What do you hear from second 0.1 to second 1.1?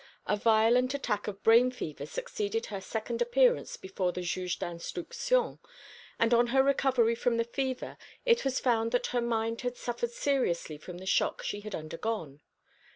A violent